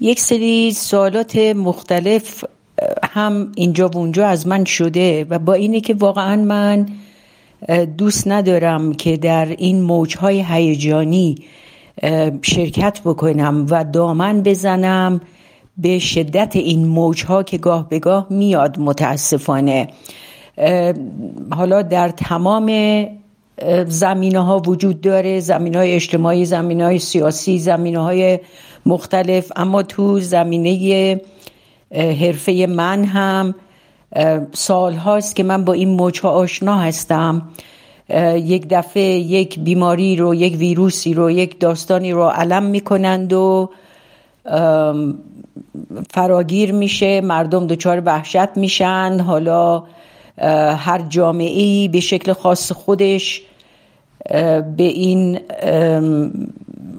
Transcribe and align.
یک 0.00 0.20
سری 0.20 0.72
سوالات 0.72 1.36
مختلف 1.36 2.44
هم 3.02 3.52
اینجا 3.56 3.88
و 3.88 3.96
اونجا 3.96 4.26
از 4.26 4.46
من 4.46 4.64
شده 4.64 5.26
و 5.30 5.38
با 5.38 5.52
اینه 5.52 5.80
که 5.80 5.94
واقعا 5.94 6.36
من 6.36 6.86
دوست 7.98 8.28
ندارم 8.28 8.94
که 8.94 9.16
در 9.16 9.46
این 9.46 9.82
موجهای 9.82 10.44
هیجانی 10.48 11.36
شرکت 12.42 13.00
بکنم 13.04 13.66
و 13.70 13.84
دامن 13.84 14.42
بزنم 14.42 15.20
به 15.78 15.98
شدت 15.98 16.56
این 16.56 16.86
موجها 16.86 17.42
که 17.42 17.58
گاه 17.58 17.88
به 17.88 17.98
گاه 17.98 18.26
میاد 18.30 18.78
متاسفانه. 18.78 19.88
حالا 21.50 21.82
در 21.82 22.08
تمام 22.08 22.66
زمینه 23.86 24.40
ها 24.40 24.58
وجود 24.58 25.00
داره 25.00 25.40
زمینه 25.40 25.78
های 25.78 25.92
اجتماعی 25.92 26.44
زمینه 26.44 26.84
های 26.84 26.98
سیاسی 26.98 27.58
زمینه 27.58 27.98
های 27.98 28.38
مختلف. 28.86 29.52
اما 29.56 29.82
تو 29.82 30.20
زمینه 30.20 31.20
حرفه 31.92 32.66
من 32.68 33.04
هم 33.04 33.54
سال 34.52 34.94
هاست 34.94 35.36
که 35.36 35.42
من 35.42 35.64
با 35.64 35.72
این 35.72 35.88
موجها 35.88 36.30
آشنا 36.30 36.78
هستم. 36.78 37.42
یک 38.34 38.66
دفعه 38.70 39.02
یک 39.02 39.58
بیماری 39.60 40.16
رو 40.16 40.34
یک 40.34 40.56
ویروسی 40.58 41.14
رو 41.14 41.30
یک 41.30 41.60
داستانی 41.60 42.12
رو 42.12 42.22
علم 42.22 42.62
می‌کنند 42.62 43.32
و 43.32 43.70
فراگیر 46.10 46.72
میشه. 46.72 47.20
مردم 47.20 47.66
دچار 47.66 48.02
وحشت 48.04 48.56
میشن. 48.56 49.20
حالا 49.26 49.82
هر 50.38 51.04
جامعه 51.08 51.88
به 51.88 52.00
شکل 52.00 52.32
خاص 52.32 52.72
خودش 52.72 53.42
به 54.30 54.66
این 54.78 55.40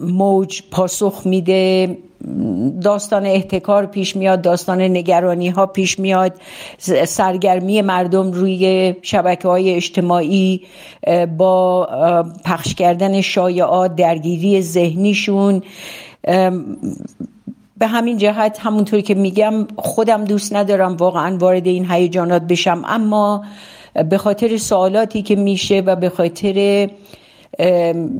موج 0.01 0.61
پاسخ 0.71 1.21
میده. 1.25 1.97
داستان 2.81 3.25
احتکار 3.25 3.85
پیش 3.85 4.15
میاد 4.15 4.41
داستان 4.41 4.81
نگرانی 4.81 5.49
ها 5.49 5.65
پیش 5.65 5.99
میاد. 5.99 6.33
سرگرمی 7.07 7.81
مردم 7.81 8.31
روی 8.31 8.95
شبکه 9.01 9.47
های 9.47 9.73
اجتماعی 9.73 10.61
با 11.37 11.85
پخش 12.45 12.75
کردن 12.75 13.21
شایعات 13.21 13.95
درگیری 13.95 14.61
ذهنیشون. 14.61 15.61
به 17.79 17.87
همین 17.87 18.17
جهت 18.17 18.59
همونطور 18.59 19.01
که 19.01 19.15
میگم 19.15 19.67
خودم 19.75 20.25
دوست 20.25 20.55
ندارم 20.55 20.95
واقعا 20.95 21.37
وارد 21.37 21.67
این 21.67 21.91
هیجانات 21.91 22.41
بشم. 22.41 22.83
اما 22.85 23.43
به 24.09 24.17
خاطر 24.17 24.57
سوالاتی 24.57 25.21
که 25.21 25.35
میشه 25.35 25.83
و 25.85 25.95
به 25.95 26.09
خاطر 26.09 26.89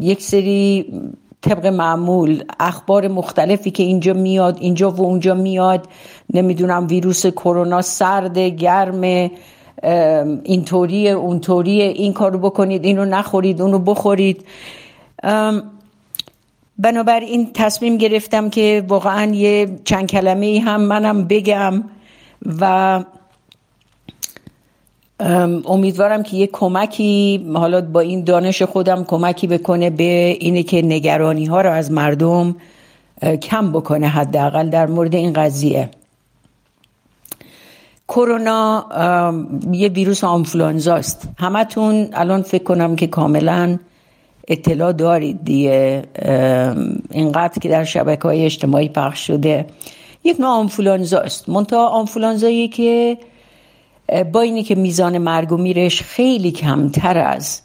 یک 0.02 0.22
سری 0.22 0.86
طبق 1.42 1.66
معمول 1.66 2.44
اخبار 2.60 3.08
مختلفی 3.08 3.72
که 3.72 3.84
اینجا 3.84 4.14
میاد 4.14 4.58
اینجا 4.60 4.92
و 4.92 5.02
اونجا 5.02 5.34
میاد 5.34 5.88
نمی‌دونم 6.34 6.88
ویروس 6.88 7.26
کرونا 7.26 7.82
سرد 7.82 8.40
گرم 8.40 9.30
اینطوری 10.44 11.10
اونطوری 11.10 11.82
این 11.82 12.14
کارو 12.14 12.40
بکنید 12.40 12.86
اینو 12.86 13.06
نخورید 13.06 13.62
اونو 13.62 13.80
بخورید. 13.80 14.46
بنابراین 16.80 17.52
تصمیم 17.54 17.98
گرفتم 17.98 18.50
که 18.50 18.84
واقعا 18.88 19.34
یه 19.34 19.80
چند 19.84 20.10
کلمه 20.10 20.62
هم 20.66 20.82
منم 20.82 21.24
بگم 21.24 21.84
و 22.62 23.04
امیدوارم 25.66 26.24
که 26.24 26.38
یه 26.38 26.48
کمکی 26.48 27.46
حالا 27.54 27.82
با 27.82 28.00
این 28.00 28.24
دانش 28.24 28.62
خودم 28.62 29.04
کمکی 29.04 29.48
بکنه 29.48 29.90
به 29.90 30.38
اینه 30.40 30.64
که 30.64 30.82
نگرانی 30.82 31.46
ها 31.46 31.62
رو 31.62 31.72
از 31.72 31.92
مردم 31.92 32.56
کم 33.42 33.72
بکنه 33.72 34.08
حداقل 34.08 34.70
در 34.70 34.88
مورد 34.88 35.16
این 35.16 35.34
قضیه. 35.34 35.90
کرونا 38.08 38.86
یه 39.72 39.90
ویروس 39.90 40.24
آنفلانزاست 40.24 41.30
همتون 41.38 42.10
الان 42.14 42.42
فکر 42.42 42.64
کنم 42.64 42.96
که 42.96 43.08
کاملا 43.08 43.80
اطلاع 44.48 44.92
دارید 44.94 45.44
دیگه. 45.44 46.04
اینقدر 47.12 47.60
که 47.62 47.70
در 47.70 47.84
شبکه 47.84 48.24
های 48.24 48.46
اجتماعی 48.46 48.90
پخش 48.90 49.28
شده. 49.28 49.66
یک 50.24 50.40
نوع 50.40 50.50
آنفولانزاست 50.50 51.50
منتها 51.50 51.88
آنفولانزایی 51.88 52.68
که 52.68 53.18
با 54.32 54.42
اینی 54.42 54.64
که 54.64 54.76
میزان 54.76 55.18
مرگ 55.18 55.52
و 55.52 55.58
میرش 55.58 56.02
خیلی 56.02 56.52
کمتر 56.52 57.18
از 57.18 57.62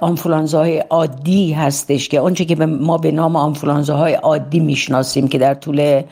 آنفولانزاهای 0.00 0.78
عادی 0.78 1.52
هستش 1.52 2.08
که 2.08 2.20
آنچه 2.20 2.44
که 2.44 2.56
ما 2.66 2.98
به 2.98 3.12
نام 3.12 3.36
آنفولانزاهای 3.36 4.14
عادی 4.14 4.60
می‌شناسیم 4.60 5.28
که 5.28 5.38
در 5.38 5.54
طول 5.54 6.02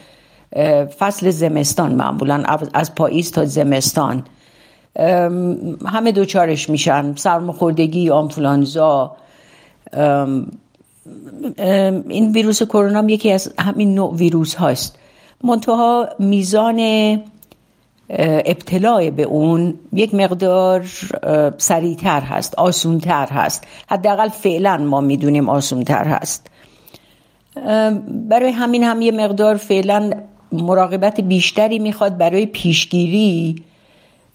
فصل 0.99 1.31
زمستان 1.31 1.95
معمولا 1.95 2.45
از 2.75 2.95
پاییز 2.95 3.33
تا 3.33 3.45
زمستان. 3.45 4.25
همه 5.87 6.13
دوچارش 6.13 6.71
میشن. 6.71 7.15
سرماخوردگی 7.17 8.11
آنفولانزا 8.11 9.17
این 12.09 12.33
ویروس 12.33 12.63
کرونا 12.63 13.11
یکی 13.11 13.33
از 13.33 13.53
همین 13.59 13.95
نوع 13.95 14.15
ویروس 14.15 14.55
هاست. 14.55 14.99
منتها 15.45 16.09
میزان 16.19 17.21
ابتلاع 18.11 19.11
به 19.11 19.23
اون 19.23 19.75
یک 19.93 20.15
مقدار 20.15 20.85
سریعتر 21.59 22.21
هست 22.21 22.55
آسونتر 22.55 23.27
هست. 23.27 23.65
حداقل 23.89 24.29
فعلا 24.29 24.77
ما 24.77 25.01
می‌دونیم 25.01 25.49
آسونتر 25.49 26.05
هست. 26.05 26.51
برای 28.29 28.51
همین 28.51 28.85
هم 28.85 29.03
یه 29.03 29.13
مقدار 29.13 29.57
فعلا 29.57 30.11
مراقبت 30.53 31.21
بیشتری 31.21 31.79
می‌خواد 31.79 32.19
برای 32.19 32.47
پیشگیری 32.47 33.63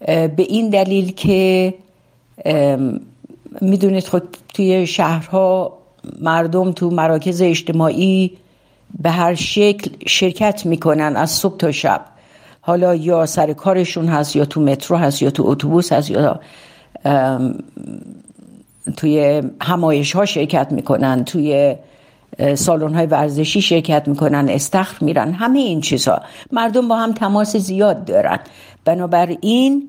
به 0.06 0.34
این 0.36 0.70
دلیل 0.70 1.12
که 1.12 1.74
می‌دونید 3.60 4.06
خود 4.06 4.36
توی 4.54 4.86
شهرها 4.86 5.78
مردم 6.20 6.72
تو 6.72 6.90
مراکز 6.90 7.42
اجتماعی 7.42 8.36
به 9.02 9.10
هر 9.10 9.34
شکل 9.34 9.90
شرکت 10.06 10.66
می‌کنن 10.66 11.16
از 11.16 11.30
صبح 11.30 11.56
تا 11.56 11.72
شب. 11.72 12.04
حالا 12.60 12.94
یا 12.94 13.26
سر 13.26 13.52
کارشون 13.52 14.06
هست 14.06 14.36
یا 14.36 14.44
تو 14.44 14.60
مترو 14.60 14.96
هست 14.96 15.22
یا 15.22 15.30
تو 15.30 15.46
اتوبوس 15.46 15.92
هست 15.92 16.10
یا 16.10 16.40
توی 18.96 19.42
همایش 19.62 20.12
ها 20.12 20.24
شرکت 20.24 20.72
می‌کنن 20.72 21.24
توی 21.24 21.76
سالن 22.54 22.94
های 22.94 23.06
ورزشی 23.06 23.62
شرکت 23.62 24.08
می‌کنن 24.08 24.48
استخر 24.48 25.04
میرن 25.04 25.32
همه 25.32 25.58
این 25.58 25.80
چیزها. 25.80 26.22
مردم 26.52 26.88
با 26.88 26.96
هم 26.96 27.12
تماس 27.12 27.56
زیاد 27.56 28.04
دارن. 28.04 28.38
بنابراین 28.84 29.88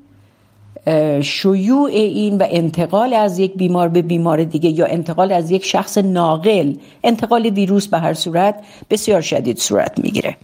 شیوع 1.22 1.90
این 1.90 2.38
و 2.38 2.46
انتقال 2.50 3.14
از 3.14 3.38
یک 3.38 3.54
بیمار 3.54 3.88
به 3.88 4.02
بیمار 4.02 4.44
دیگه 4.44 4.70
یا 4.70 4.86
انتقال 4.86 5.32
از 5.32 5.50
یک 5.50 5.64
شخص 5.64 5.98
ناقل 5.98 6.74
انتقال 7.04 7.46
ویروس 7.46 7.86
به 7.86 7.98
هر 7.98 8.14
صورت 8.14 8.64
بسیار 8.90 9.20
شدید 9.20 9.58
صورت 9.58 9.98
می‌گیره. 9.98 10.36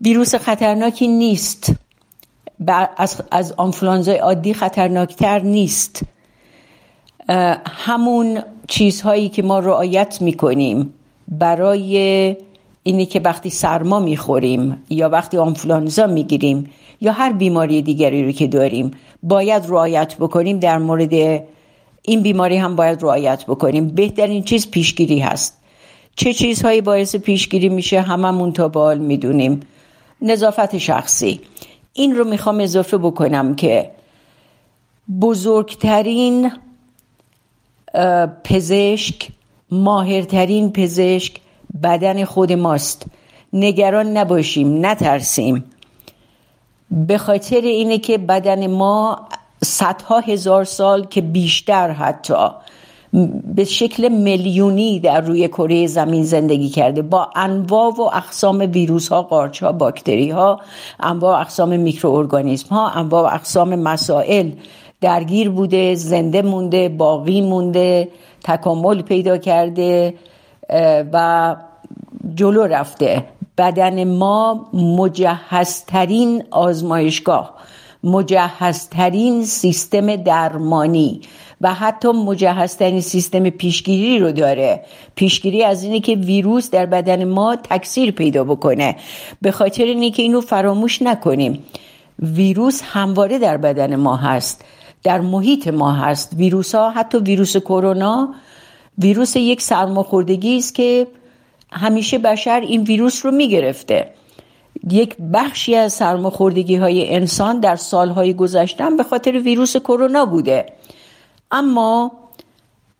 ویروس 0.00 0.34
خطرناکی 0.34 1.08
نیست. 1.08 1.72
از, 2.96 3.20
از 3.30 3.52
آنفلانزای 3.52 4.16
عادی 4.16 4.54
خطرناکتر 4.54 5.38
نیست. 5.38 6.02
همون 7.66 8.42
چیزهایی 8.68 9.28
که 9.28 9.42
ما 9.42 9.58
رعایت 9.58 10.22
می‌کنیم 10.22 10.94
برای 11.28 11.96
اینی 12.82 13.06
که 13.06 13.20
وقتی 13.20 13.50
سرما 13.50 14.00
می‌خوریم 14.00 14.84
یا 14.90 15.08
وقتی 15.08 15.38
آنفلانزا 15.38 16.06
می‌گیریم 16.06 16.70
یا 17.02 17.12
هر 17.12 17.32
بیماری 17.32 17.82
دیگری 17.82 18.24
رو 18.24 18.32
که 18.32 18.46
داریم 18.46 18.90
باید 19.22 19.62
رعایت 19.68 20.16
بکنیم 20.16 20.58
در 20.58 20.78
مورد 20.78 21.12
این 22.02 22.22
بیماری 22.22 22.56
هم 22.56 22.76
باید 22.76 23.02
رعایت 23.02 23.44
بکنیم. 23.46 23.88
بهترین 23.88 24.42
چیز 24.42 24.70
پیشگیری 24.70 25.18
هست. 25.18 25.58
چه 26.16 26.32
چیزهایی 26.32 26.80
باعث 26.80 27.16
پیشگیری 27.16 27.68
میشه 27.68 28.00
هممون 28.00 28.52
تا 28.52 28.68
بال 28.68 28.98
می‌دونیم. 28.98 29.60
نظافت 30.20 30.78
شخصی. 30.78 31.40
این 31.92 32.16
رو 32.16 32.24
می‌خوام 32.24 32.60
اضافه 32.60 32.98
بکنم 32.98 33.54
که 33.54 33.90
بزرگترین 35.20 36.52
پزشک 38.44 39.28
ماهرترین 39.70 40.72
پزشک 40.72 41.36
بدن 41.82 42.24
خود 42.24 42.52
ماست. 42.52 43.06
نگران 43.52 44.16
نباشیم 44.16 44.86
نترسیم. 44.86 45.64
به 46.92 47.18
خاطر 47.18 47.60
اینه 47.60 47.98
که 47.98 48.18
بدن 48.18 48.66
ما 48.66 49.20
صدها 49.64 50.20
هزار 50.20 50.64
سال 50.64 51.04
که 51.04 51.20
بیشتر 51.20 51.90
حتی 51.90 52.34
به 53.44 53.64
شکل 53.64 54.08
میلیونی 54.08 55.00
در 55.00 55.20
روی 55.20 55.48
کره 55.48 55.86
زمین 55.86 56.24
زندگی 56.24 56.68
کرده. 56.68 57.02
با 57.02 57.30
انواع 57.36 57.94
و 57.94 58.00
اقسام 58.02 58.58
ویروس 58.58 59.08
ها 59.08 59.22
قارچ 59.22 59.62
ها 59.62 59.72
باکتری 59.72 60.30
ها 60.30 60.60
انواع 61.00 61.36
و 61.36 61.40
اقسام 61.40 61.80
میکروارگانیسم 61.80 62.74
ها 62.74 62.88
انواع 62.88 63.22
و 63.22 63.34
اقسام 63.34 63.74
مسائل 63.74 64.50
درگیر 65.00 65.50
بوده 65.50 65.94
زنده 65.94 66.42
مونده 66.42 66.88
باقی 66.88 67.40
مونده 67.40 68.08
تکامل 68.44 69.02
پیدا 69.02 69.38
کرده 69.38 70.14
و 71.12 71.56
جلو 72.34 72.62
رفته. 72.62 73.24
بدن 73.62 74.04
ما 74.04 74.66
مجهزترین 74.72 76.42
آزمایشگاه 76.50 77.54
مجهزترین 78.04 79.44
سیستم 79.44 80.16
درمانی 80.16 81.20
و 81.60 81.74
حتی 81.74 82.08
مجهزترین 82.08 83.00
سیستم 83.00 83.50
پیشگیری 83.50 84.18
رو 84.18 84.32
داره. 84.32 84.82
پیشگیری 85.14 85.64
از 85.64 85.84
اینه 85.84 86.00
که 86.00 86.14
ویروس 86.14 86.70
در 86.70 86.86
بدن 86.86 87.24
ما 87.24 87.56
تکثیر 87.56 88.10
پیدا 88.10 88.44
بکنه. 88.44 88.96
به 89.42 89.50
خاطر 89.50 89.84
اینه 89.84 90.10
که 90.10 90.22
اینو 90.22 90.40
فراموش 90.40 91.02
نکنیم. 91.02 91.64
ویروس 92.18 92.82
همواره 92.84 93.38
در 93.38 93.56
بدن 93.56 93.96
ما 93.96 94.16
هست 94.16 94.64
در 95.02 95.20
محیط 95.20 95.68
ما 95.68 95.92
هست. 95.92 96.32
ویروس 96.36 96.74
ها 96.74 96.90
حتی 96.90 97.18
ویروس 97.18 97.56
کرونا 97.56 98.34
ویروس 98.98 99.36
یک 99.36 99.62
سرماخوردگی 99.62 100.56
است 100.56 100.74
که 100.74 101.06
همیشه 101.72 102.18
بشر 102.18 102.60
این 102.60 102.82
ویروس 102.82 103.26
رو 103.26 103.32
می‌گرفته. 103.32 104.10
یک 104.90 105.16
بخشی 105.32 105.74
از 105.74 105.92
سرماخوردگی 105.92 106.76
های 106.76 107.14
انسان 107.14 107.60
در 107.60 107.76
سالهای 107.76 108.34
گذشتن 108.34 108.96
به 108.96 109.02
خاطر 109.02 109.38
ویروس 109.38 109.76
کرونا 109.76 110.24
بوده. 110.26 110.66
اما 111.50 112.12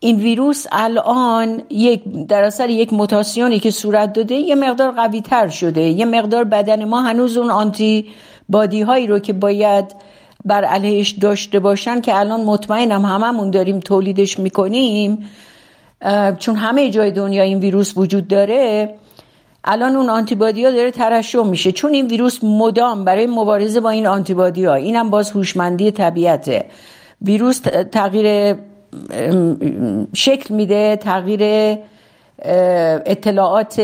این 0.00 0.16
ویروس 0.16 0.66
الان 0.72 1.62
یک 1.70 2.02
در 2.28 2.44
اثر 2.44 2.70
یک 2.70 2.92
موتاسیونی 2.92 3.60
که 3.60 3.70
صورت 3.70 4.12
داده 4.12 4.34
یه 4.34 4.54
مقدار 4.54 4.90
قوی 4.90 5.20
تر 5.20 5.48
شده. 5.48 5.82
یه 5.82 6.04
مقدار 6.04 6.44
بدن 6.44 6.84
ما 6.84 7.02
هنوز 7.02 7.36
اون 7.36 7.50
آنتی 7.50 8.06
بادی 8.48 8.82
هایی 8.82 9.06
رو 9.06 9.18
که 9.18 9.32
باید 9.32 9.94
بر 10.44 10.64
علیهش 10.64 11.10
داشته 11.10 11.60
باشن 11.60 12.00
که 12.00 12.18
الان 12.18 12.40
مطمئنم 12.40 13.04
هممون 13.04 13.50
داریم 13.50 13.80
تولیدش 13.80 14.38
می‌کنیم 14.38 15.28
چون 16.38 16.56
همه 16.56 16.90
جای 16.90 17.10
دنیا 17.10 17.42
این 17.42 17.58
ویروس 17.58 17.92
وجود 17.96 18.28
داره 18.28 18.94
الان 19.64 19.96
اون 19.96 20.10
آنتیبادی 20.10 20.64
ها 20.64 20.70
داره 20.70 20.90
ترشح 20.90 21.42
میشه. 21.42 21.72
چون 21.72 21.92
این 21.92 22.06
ویروس 22.06 22.44
مدام 22.44 23.04
برای 23.04 23.26
مبارزه 23.26 23.80
با 23.80 23.90
این 23.90 24.06
آنتیبادی 24.06 24.64
ها 24.64 24.74
اینم 24.74 25.10
باز 25.10 25.30
هوشمندی 25.30 25.90
طبیعته. 25.90 26.64
ویروس 27.22 27.60
تغییر 27.92 28.56
شکل 30.14 30.54
میده 30.54 30.96
تغییر 30.96 31.78
اطلاعات 33.06 33.80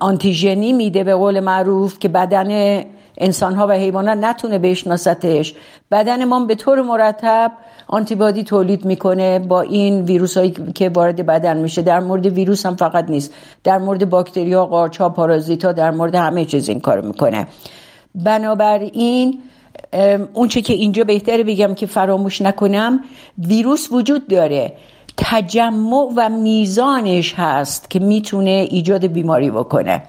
آنتیژنی 0.00 0.72
میده 0.72 1.04
به 1.04 1.14
قول 1.14 1.40
معروف 1.40 1.98
که 1.98 2.08
بدن 2.08 2.82
انسان 3.18 3.54
ها 3.54 3.66
و 3.66 3.72
حیوانات 3.72 4.18
نتونه 4.18 4.58
بشناستش 4.58 5.54
بدن 5.90 6.24
ما 6.24 6.44
به 6.44 6.54
طور 6.54 6.82
مرتب 6.82 7.52
آنتیبادی 7.88 8.44
تولید 8.44 8.84
می‌کنه 8.84 9.38
با 9.38 9.60
این 9.60 10.02
ویروس 10.02 10.36
هایی 10.36 10.54
که 10.74 10.88
وارد 10.88 11.26
بدن 11.26 11.56
میشه. 11.56 11.82
در 11.82 12.00
مورد 12.00 12.26
ویروس 12.26 12.66
هم 12.66 12.76
فقط 12.76 13.10
نیست. 13.10 13.34
در 13.64 13.78
مورد 13.78 14.10
باکتری 14.10 14.52
ها 14.52 14.66
قارچ 14.66 15.00
ها 15.00 15.08
پارازیت 15.08 15.64
ها 15.64 15.72
در 15.72 15.90
مورد 15.90 16.14
همه 16.14 16.44
چیز 16.44 16.68
این 16.68 16.80
کار 16.80 17.00
می‌کنه. 17.00 17.46
بنابراین 18.14 19.38
اون 20.32 20.48
چه 20.48 20.60
که 20.60 20.72
اینجا 20.72 21.04
بهتره 21.04 21.44
بگم 21.44 21.74
که 21.74 21.86
فراموش 21.86 22.42
نکنم 22.42 23.00
ویروس 23.38 23.92
وجود 23.92 24.28
داره. 24.28 24.72
تجمع 25.16 26.12
و 26.16 26.28
میزانش 26.28 27.34
هست 27.36 27.90
که 27.90 27.98
می‌تونه 27.98 28.50
ایجاد 28.70 29.06
بیماری 29.06 29.50
بکنه. 29.50 30.02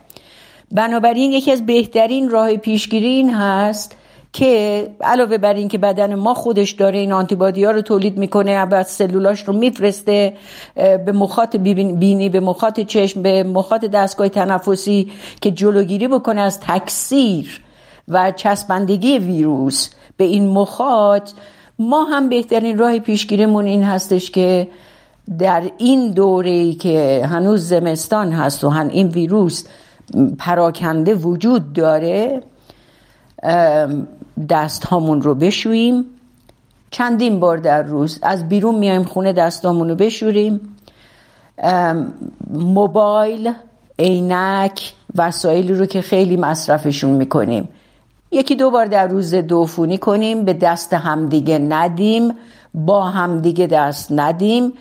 بنابراین 0.72 1.32
یکی 1.32 1.52
از 1.52 1.66
بهترین 1.66 2.30
راه 2.30 2.58
پیشگیری 2.58 3.08
این 3.08 3.34
هست 3.34 3.96
که 4.34 4.88
علاوه 5.02 5.38
بر 5.38 5.54
این 5.54 5.68
که 5.68 5.78
بدن 5.78 6.16
ما 6.16 6.34
خودش 6.34 6.72
داره 6.72 7.00
این 7.00 7.12
آنتیبادی 7.12 7.64
ها 7.64 7.72
رو 7.72 7.82
تولید 7.82 8.18
می‌کنه 8.18 8.66
و 8.66 8.84
سلولاش 8.84 9.44
رو 9.44 9.54
میفرسته 9.54 10.34
به 10.76 11.12
مخاط 11.12 11.56
بینی 11.56 12.30
به 12.30 12.40
مخاط 12.40 12.80
چشم 12.80 13.22
به 13.22 13.44
مخاط 13.44 13.86
دستگاه 13.86 14.30
تنفسی 14.30 15.12
که 15.42 15.52
جلوگیری 15.52 16.08
بکنه 16.08 16.42
از 16.42 16.60
تکثیر 16.60 17.62
و 18.08 18.32
چسبندگی 18.32 19.20
ویروس 19.20 19.90
به 20.18 20.24
این 20.24 20.48
مخاط 20.48 21.32
ما 21.80 22.04
هم 22.04 22.30
بهترین 22.30 22.78
راه 22.78 23.00
پیشگیریمون 23.00 23.66
این 23.66 23.84
هستش 23.84 24.32
که 24.32 24.68
در 25.40 25.64
این 25.78 26.12
دوره 26.12 26.74
که 26.74 27.26
هنوز 27.26 27.68
زمستان 27.68 28.32
هست 28.32 28.64
و 28.64 28.70
هم 28.70 28.88
این 28.88 29.08
ویروس 29.08 29.64
پراکنده 30.38 31.16
وجود 31.16 31.74
داره 31.74 32.44
دست 34.50 34.86
هامون 34.86 35.22
رو 35.22 35.36
بشوییم. 35.36 36.06
چندین 36.92 37.40
بار 37.40 37.58
در 37.58 37.84
روز 37.84 38.20
از 38.22 38.50
بیرون 38.50 38.76
میایم 38.76 39.04
خونه 39.04 39.34
دستامون 39.34 39.90
رو 39.90 39.96
بشوریم. 39.96 40.76
موبایل 42.50 43.54
عینک 44.00 44.94
وسایلی 45.16 45.74
رو 45.74 45.86
که 45.86 46.02
خیلی 46.02 46.38
مصرفشون 46.38 47.10
می‌کنیم. 47.10 47.70
یکی 48.32 48.56
دو 48.56 48.72
بار 48.72 48.86
در 48.86 49.08
روز 49.08 49.36
دوفونی 49.36 49.98
کنیم 49.98 50.46
به 50.46 50.54
دست 50.54 50.94
همدیگه 50.94 51.58
ندیم 51.58 52.34
با 52.74 53.04
همدیگه 53.04 53.68
دست 53.68 54.12
ندیم. 54.12 54.74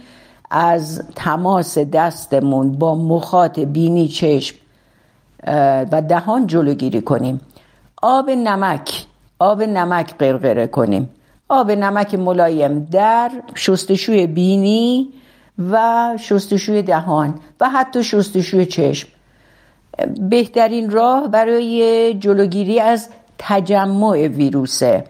از 0.50 1.02
تماس 1.16 1.78
دستمون 1.78 2.72
با 2.72 2.94
مخاط 2.94 3.58
بینی 3.58 4.08
چشم 4.08 4.56
و 5.92 6.02
دهان 6.08 6.46
جلوگیری 6.46 7.00
کنیم. 7.00 7.40
آب 8.02 8.30
نمک 8.30 9.06
آب 9.38 9.62
نمک 9.62 10.14
قرقره 10.18 10.66
کنیم. 10.66 11.10
آب 11.48 11.70
نمک 11.70 12.14
ملایم 12.14 12.84
در 12.90 13.30
شستشوی 13.54 14.26
بینی 14.26 15.08
و 15.70 16.08
شستشوی 16.18 16.82
دهان 16.82 17.34
و 17.60 17.68
حتی 17.68 18.04
شستشوی 18.04 18.66
چشم. 18.66 19.08
بهترین 20.20 20.90
راه 20.90 21.28
برای 21.28 22.14
جلوگیری 22.14 22.80
از 22.80 23.08
تجمع 23.38 24.26
ویروسه 24.26 25.04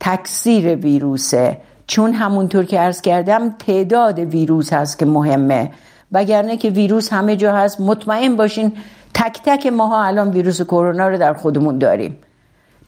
تکثیر 0.00 0.76
ویروسه. 0.76 1.58
چون 1.86 2.12
همونطور 2.12 2.64
که 2.64 2.80
ارز 2.80 3.00
کردم 3.00 3.50
تعداد 3.50 4.18
ویروس 4.18 4.72
هست 4.72 4.98
که 4.98 5.06
مهمه. 5.06 5.70
وگرنه 6.12 6.56
که 6.56 6.70
ویروس 6.70 7.12
همه 7.12 7.36
جا 7.36 7.52
هست 7.52 7.80
مطمئن 7.80 8.36
باشین 8.36 8.72
تک 9.14 9.40
تک 9.44 9.66
ماها 9.66 10.04
الان 10.04 10.30
ویروس 10.30 10.62
کرونا 10.62 11.08
رو 11.08 11.18
در 11.18 11.34
خودمون 11.34 11.78
داریم. 11.78 12.18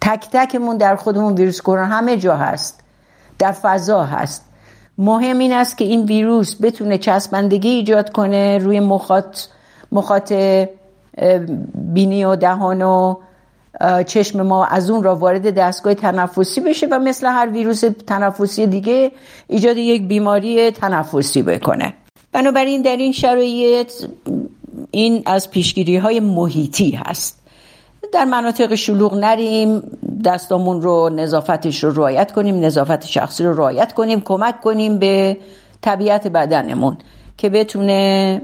تک 0.07 0.29
تکمون 0.33 0.77
در 0.77 0.97
خودمون 0.97 1.35
ویروس 1.35 1.61
کرونا 1.61 1.85
همه 1.87 2.17
جا 2.17 2.37
هست. 2.37 2.81
در 3.39 3.53
فضا 3.53 4.05
هست. 4.05 4.45
مهم 4.99 5.39
این 5.39 5.53
است 5.53 5.79
که 5.79 5.85
این 5.85 6.05
ویروس 6.05 6.57
بتونه 6.63 6.99
چسبندگی 6.99 7.69
ایجاد 7.69 8.13
کنه 8.13 8.59
روی 8.59 8.81
مخاط 8.81 9.41
مخاط 9.93 10.33
بینی 11.75 12.25
و 12.25 12.37
دهان 12.37 12.83
و 12.83 13.15
چشم 14.07 14.43
ما 14.43 14.65
از 14.65 14.91
اون 14.91 15.03
را 15.03 15.17
وارد 15.17 15.55
دستگاه 15.55 15.95
تنفسی 15.95 16.61
بشه 16.61 16.87
و 16.87 16.99
مثل 16.99 17.27
هر 17.27 17.49
ویروس 17.53 17.85
تنفسی 18.07 18.67
دیگه 18.67 19.13
ایجاد 19.49 19.77
یک 19.77 20.03
بیماری 20.03 20.71
تنفسی 20.71 21.43
بکنه. 21.43 21.95
بنابراین 22.33 22.83
در 22.83 22.97
این 22.97 23.13
شرایط 23.13 23.93
این 24.91 25.23
از 25.27 25.51
پیشگیری 25.51 25.97
های 25.97 26.21
محیطی 26.21 26.91
هست. 26.91 27.46
در 28.13 28.25
مناطق 28.25 28.75
شلوغ 28.75 29.15
نریم 29.15 29.83
دستامون 30.25 30.83
رو 30.83 31.09
نظافتش 31.09 31.85
رو 31.85 31.91
رعایت 31.91 32.33
کنیم 32.33 32.65
نظافت 32.65 33.07
شخصی 33.07 33.45
رو 33.45 33.57
رعایت 33.57 33.93
کنیم 33.93 34.21
کمک 34.21 34.61
کنیم 34.61 34.99
به 34.99 35.37
طبیعت 35.81 36.27
بدنمون 36.27 36.97
که 37.37 37.49
بتونه 37.49 38.43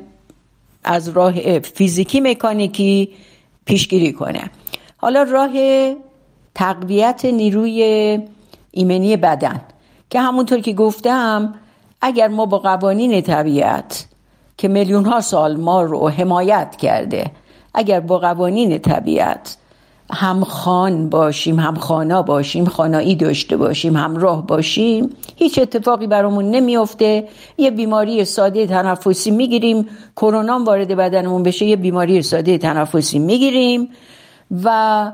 از 0.84 1.08
راه 1.08 1.58
فیزیکی 1.58 2.20
مکانیکی 2.20 3.12
پیشگیری 3.64 4.12
کنه. 4.12 4.50
حالا 4.96 5.22
راه 5.22 5.50
تقویت 6.54 7.24
نیروی 7.24 8.18
ایمنی 8.70 9.16
بدن 9.16 9.60
که 10.10 10.20
همونطور 10.20 10.60
که 10.60 10.72
گفتم 10.72 11.54
اگر 12.00 12.28
ما 12.28 12.46
با 12.46 12.58
قوانین 12.58 13.20
طبیعت 13.20 14.06
که 14.56 14.68
میلیون 14.68 15.04
ها 15.04 15.20
سال 15.20 15.56
ما 15.56 15.82
رو 15.82 16.08
حمایت 16.08 16.76
کرده 16.76 17.30
اگر 17.74 18.00
با 18.00 18.18
قوانین 18.18 18.78
طبیعت 18.78 19.56
هم 20.10 20.44
خان 20.44 21.08
باشیم 21.08 21.58
هم 21.58 21.74
خانا 21.74 22.22
باشیم 22.22 22.64
خانایی 22.64 23.16
داشته 23.16 23.56
باشیم 23.56 23.96
همراه 23.96 24.46
باشیم 24.46 25.10
هیچ 25.36 25.58
اتفاقی 25.58 26.06
برامون 26.06 26.50
نمیافته. 26.50 27.28
یه 27.58 27.70
بیماری 27.70 28.24
ساده 28.24 28.66
تنفسی 28.66 29.30
می‌گیریم 29.30 29.88
کرونا 30.16 30.64
وارد 30.64 30.96
بدنمون 30.96 31.42
بشه 31.42 31.66
یه 31.66 31.76
بیماری 31.76 32.22
ساده 32.22 32.58
تنفسی 32.58 33.18
می‌گیریم 33.18 33.88
و 34.64 35.12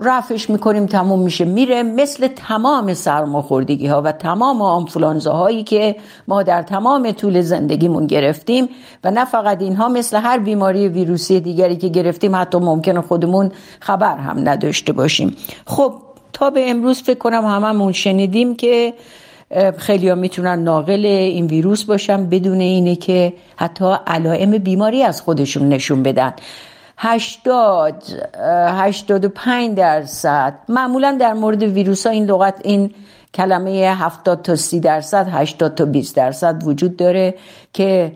رفش 0.00 0.50
می‌کنیم 0.50 0.86
تموم 0.86 1.20
میشه. 1.20 1.44
میره 1.44 1.82
مثل 1.82 2.28
تمام 2.28 2.94
سرماخوردگی 2.94 3.86
ها 3.86 4.02
و 4.02 4.12
تمام 4.12 4.62
آنفلانزا 4.62 5.32
هایی 5.32 5.64
که 5.64 5.96
ما 6.28 6.42
در 6.42 6.62
تمام 6.62 7.12
طول 7.12 7.40
زندگیمون 7.40 8.06
گرفتیم 8.06 8.68
و 9.04 9.10
نه 9.10 9.24
فقط 9.24 9.62
اینها 9.62 9.88
مثل 9.88 10.16
هر 10.16 10.38
بیماری 10.38 10.88
ویروسی 10.88 11.40
دیگری 11.40 11.76
که 11.76 11.88
گرفتیم 11.88 12.36
حتی 12.36 12.58
ممکنه 12.58 13.00
خودمون 13.00 13.52
خبر 13.80 14.16
هم 14.16 14.48
نداشته 14.48 14.92
باشیم. 14.92 15.36
خب 15.66 15.94
تا 16.32 16.50
به 16.50 16.70
امروز 16.70 17.02
فکر 17.02 17.18
کنم 17.18 17.44
هممون 17.44 17.92
شنیدیم 17.92 18.56
که 18.56 18.94
خیلی 19.76 20.08
ها 20.08 20.14
می‌تونن 20.14 20.62
ناقل 20.62 21.06
این 21.06 21.46
ویروس 21.46 21.84
باشن 21.84 22.26
بدون 22.26 22.60
اینه 22.60 22.96
که 22.96 23.32
حتی 23.56 23.94
علائم 24.06 24.50
بیماری 24.50 25.02
از 25.02 25.20
خودشون 25.22 25.68
نشون 25.68 26.02
بدن. 26.02 26.32
80 26.98 28.02
85 28.38 29.76
درصد. 29.76 30.54
معمولا 30.68 31.16
در 31.20 31.32
مورد 31.32 31.62
ویروس 31.62 32.06
ها 32.06 32.12
این 32.12 32.24
لغت 32.24 32.54
این 32.64 32.90
کلمه 33.34 33.70
70 33.70 34.42
تا 34.42 34.56
30 34.56 34.80
درصد 34.80 35.28
80 35.30 35.74
تا 35.74 35.84
20 35.84 36.16
درصد 36.16 36.62
وجود 36.66 36.96
داره 36.96 37.34
که 37.72 38.12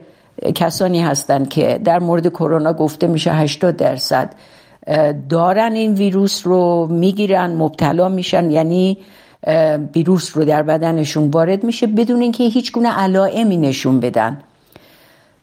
کسانی 0.54 1.00
هستند 1.00 1.48
که 1.48 1.80
در 1.84 1.98
مورد 1.98 2.28
کرونا 2.28 2.72
گفته 2.72 3.06
میشه 3.06 3.32
80 3.32 3.76
درصد 3.76 4.34
دارن 5.28 5.72
این 5.72 5.94
ویروس 5.94 6.46
رو 6.46 6.86
می‌گیرن 6.90 7.50
مبتلا 7.50 8.08
میشن 8.08 8.50
یعنی 8.50 8.98
ویروس 9.94 10.36
رو 10.36 10.44
در 10.44 10.62
بدنشون 10.62 11.30
وارد 11.30 11.64
میشه 11.64 11.86
بدون 11.86 12.20
اینکه 12.20 12.44
هیچ 12.44 12.72
گونه 12.72 12.98
علائمی 12.98 13.56
نشون 13.56 14.00
بدن. 14.00 14.38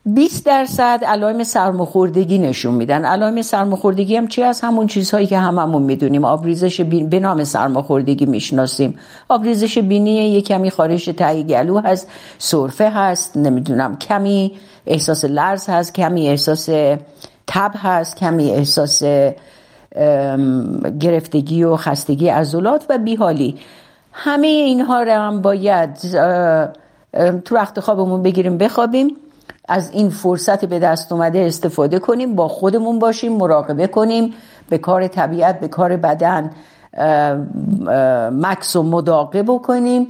20 0.08 0.46
درصد 0.46 1.04
علائم 1.08 1.44
سرماخوردگی 1.44 2.38
نشون 2.38 2.74
میدن. 2.74 3.06
علائم 3.06 3.42
سرماخوردگی 3.42 4.16
هم 4.16 4.28
چی 4.28 4.44
از 4.44 4.62
همون 4.62 4.88
چیزهایی 4.88 5.28
که 5.28 5.38
هممون 5.38 5.82
می‌دونیم. 5.82 6.26
آبریزش 6.26 6.82
بین 6.82 7.10
به 7.10 7.20
نام 7.20 7.44
سرماخوردگی 7.44 8.26
می‌شناسیم. 8.26 9.00
آبریزش 9.30 9.78
بینی 9.78 10.12
یه 10.12 10.42
کمی 10.42 10.72
خارش 10.72 11.06
تهی 11.06 11.44
گلو 11.44 11.80
هست 11.80 12.10
سرفه 12.38 12.90
هست 12.90 13.38
نمی‌دونم 13.38 13.98
کمی 13.98 14.52
احساس 14.86 15.26
لرز 15.26 15.70
هست 15.70 15.94
کمی 15.94 16.28
احساس 16.30 16.66
تب 17.48 17.72
هست 17.76 18.18
کمی 18.18 18.52
احساس 18.52 19.04
گرفتگی 21.00 21.64
و 21.64 21.76
خستگی 21.76 22.28
عضلات 22.28 22.86
و 22.90 22.98
بیحالی. 22.98 23.56
همه 24.12 24.48
اینها 24.48 25.04
رو 25.04 25.12
هم 25.12 25.42
باید 25.42 25.90
تو 27.46 27.56
وقت 27.56 27.80
خوابمون 27.80 28.24
بگیریم 28.24 28.58
بخوابیم. 28.58 29.18
از 29.68 29.92
این 29.92 30.10
فرصت 30.10 30.66
به 30.66 30.80
دست 30.80 31.12
اومده 31.12 31.39
استفاده 31.39 32.00
کنیم 32.00 32.36
با 32.36 32.48
خودمون 32.48 33.00
باشیم 33.00 33.34
مراقبه 33.34 33.88
کنیم 33.88 34.34
به 34.70 34.77
کار 34.77 35.08
طبیعت 35.08 35.60
به 35.60 35.68
کار 35.68 35.98
بدن 35.98 36.51
مکس 38.32 38.75
و 38.75 38.84
مداقه 38.84 39.44
بکنیم. 39.44 40.08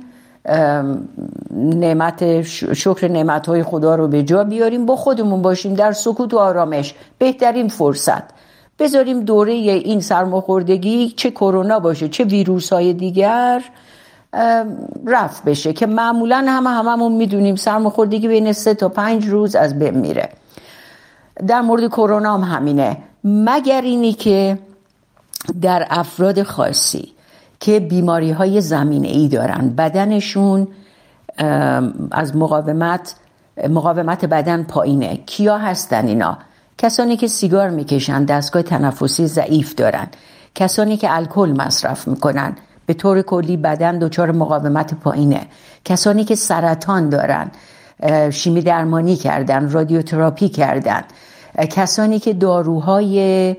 نعمت 1.51 2.41
شکر 2.73 3.07
نعمت 3.07 3.47
های 3.47 3.63
خدا 3.63 3.95
رو 3.95 4.07
به 4.07 4.23
جا 4.23 4.43
بیاریم 4.43 4.85
با 4.85 4.95
خودمون 4.95 5.41
باشیم 5.41 5.73
در 5.73 5.91
سکوت 5.91 6.33
و 6.33 6.37
آرامش. 6.37 6.95
بهترین 7.17 7.67
فرصت. 7.67 8.23
بذاریم 8.79 9.19
دوره 9.19 9.53
این 9.53 10.01
سرماخوردگی 10.01 11.09
چه 11.09 11.31
کرونا 11.31 11.79
باشه 11.79 12.07
چه 12.07 12.23
ویروس 12.23 12.73
های 12.73 12.93
دیگر 12.93 13.63
رفت 15.05 15.43
بشه 15.43 15.73
که 15.73 15.85
معمولا 15.85 16.45
همه 16.47 16.69
هممون 16.69 17.11
می‌دونیم 17.11 17.55
سرماخوردگی 17.55 18.27
بین 18.27 18.53
سه 18.53 18.73
تا 18.73 18.89
پنج 18.89 19.27
روز 19.27 19.55
از 19.55 19.79
بین 19.79 19.97
میره. 19.97 20.29
در 21.47 21.61
مورد 21.61 21.87
کرونا 21.87 22.37
هم 22.37 22.55
همینه. 22.55 22.97
مگر 23.23 23.81
اینی 23.81 24.13
که 24.13 24.59
در 25.61 25.87
افراد 25.89 26.43
خاصی 26.43 27.13
که 27.59 27.79
بیماری 27.79 28.31
های 28.31 28.61
زمینه 28.61 29.07
ای 29.07 29.27
دارن 29.27 29.73
بدنشون 29.77 30.67
از 32.11 32.35
مقاومت 32.35 33.15
مقاومت 33.69 34.25
بدن 34.25 34.63
پایینه. 34.63 35.17
کیا 35.25 35.57
هستن 35.57 36.07
اینا؟ 36.07 36.37
کسانی 36.77 37.17
که 37.17 37.27
سیگار 37.27 37.69
می‌کشن 37.69 38.25
دستگاه 38.25 38.63
تنفسی 38.63 39.27
ضعیف 39.27 39.75
دارن. 39.75 40.07
کسانی 40.55 40.97
که 40.97 41.15
الکل 41.15 41.53
مصرف 41.57 42.07
می‌کنن. 42.07 42.55
به 42.87 42.93
طور 42.93 43.21
کلی 43.21 43.57
بدن 43.57 43.99
دچار 43.99 44.31
مقاومت 44.31 44.93
پایینه. 44.93 45.41
کسانی 45.85 46.23
که 46.23 46.35
سرطان 46.35 47.09
دارن 47.09 47.51
شیمی 48.31 48.61
درمانی 48.61 49.15
کردن 49.15 49.69
رادیوتراپی 49.71 50.49
کردن 50.49 51.03
کسانی 51.69 52.19
که 52.19 52.33
داروهای 52.33 53.55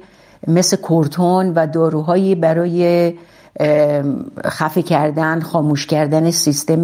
مثل 0.47 0.77
کورتون 0.77 1.53
و 1.55 1.67
داروهایی 1.67 2.35
برای 2.35 3.15
خفه 4.47 4.83
کردن 4.83 5.41
خاموش 5.41 5.87
کردن 5.87 6.31
سیستم 6.31 6.83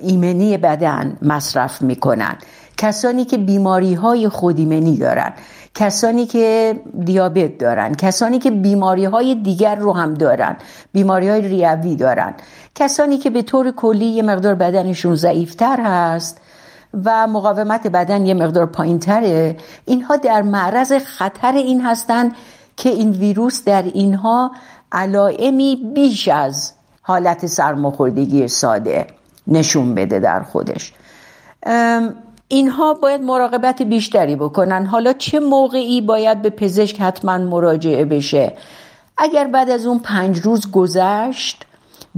ایمنی 0.00 0.56
بدن 0.56 1.16
مصرف 1.22 1.82
می‌کنن. 1.82 2.36
کسانی 2.76 3.24
که 3.24 3.38
بیماری 3.38 3.94
های 3.94 4.28
خودیمنی 4.28 4.96
دارن. 4.96 5.32
کسانی 5.74 6.26
که 6.26 6.80
دیابت 7.04 7.58
دارن 7.58 7.94
کسانی 7.94 8.38
که 8.38 8.50
بیماری 8.50 9.04
های 9.04 9.34
دیگر 9.34 9.74
رو 9.74 9.92
هم 9.92 10.14
دارن 10.14 10.56
بیماری 10.92 11.28
های 11.28 11.40
ریوی 11.48 11.96
دارن 11.96 12.34
کسانی 12.74 13.18
که 13.18 13.30
به 13.30 13.42
طور 13.42 13.70
کلی 13.70 14.04
یه 14.04 14.22
مقدار 14.22 14.54
بدنشون 14.54 15.14
ضعیفتر 15.14 15.80
هست 15.80 16.40
و 17.04 17.26
مقاومت 17.26 17.86
بدن 17.86 18.26
یه 18.26 18.34
مقدار 18.34 18.66
پایین 18.66 18.98
تره 18.98 19.56
اینها 19.84 20.16
در 20.16 20.42
معرض 20.42 20.92
خطر 20.92 21.52
این 21.52 21.80
هستند 21.80 22.32
که 22.76 22.88
این 22.88 23.10
ویروس 23.10 23.64
در 23.64 23.82
اینها 23.82 24.52
علائمی 24.92 25.92
بیش 25.94 26.28
از 26.28 26.72
حالت 27.02 27.46
سرماخوردگی 27.46 28.48
ساده 28.48 29.06
نشون 29.46 29.94
بده 29.94 30.18
در 30.18 30.42
خودش. 30.42 30.92
اینها 32.52 32.94
باید 32.94 33.20
مراقبت 33.20 33.82
بیشتری 33.82 34.36
بکنن. 34.36 34.86
حالا 34.86 35.12
چه 35.12 35.40
موقعی 35.40 36.00
باید 36.00 36.42
به 36.42 36.50
پزشک 36.50 37.00
حتما 37.00 37.38
مراجعه 37.38 38.04
بشه؟ 38.04 38.52
اگر 39.16 39.46
بعد 39.46 39.70
از 39.70 39.86
اون 39.86 39.98
پنج 39.98 40.38
روز 40.38 40.70
گذشت 40.70 41.66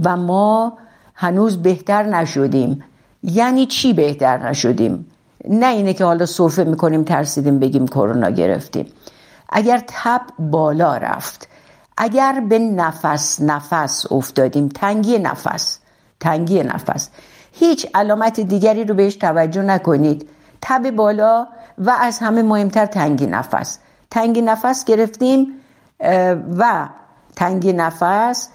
و 0.03 0.17
ما 0.17 0.77
هنوز 1.15 1.57
بهتر 1.57 2.03
نشدیم. 2.03 2.83
یعنی 3.23 3.65
چی 3.65 3.93
بهتر 3.93 4.49
نشدیم؟ 4.49 5.05
نه 5.49 5.67
اینه 5.67 5.93
که 5.93 6.05
حالا 6.05 6.25
صرفه 6.25 6.63
می‌کنیم 6.63 7.03
ترسیدیم 7.03 7.59
بگیم 7.59 7.87
کرونا 7.87 8.29
گرفتیم. 8.29 8.85
اگر 9.49 9.83
تب 9.87 10.21
بالا 10.39 10.97
رفت 10.97 11.47
اگر 11.97 12.43
به 12.49 12.59
نفس 12.59 13.41
نفس 13.41 14.11
افتادیم 14.11 14.67
تنگی 14.67 15.17
نفس 15.17 15.79
تنگی 16.19 16.63
نفس 16.63 17.09
هیچ 17.59 17.87
علامت 17.93 18.39
دیگری 18.39 18.85
رو 18.85 18.95
بهش 18.95 19.15
توجه 19.15 19.61
نکنید. 19.61 20.29
تب 20.61 20.91
بالا 20.91 21.47
و 21.77 21.89
از 21.99 22.19
همه 22.19 22.41
مهمتر 22.41 22.85
تنگی 22.85 23.25
نفس. 23.25 23.79
تنگی 24.11 24.41
نفس 24.41 24.85
گرفتیم 24.85 25.47
و 26.57 26.89
تنگی 27.35 27.73
نفس 27.73 28.49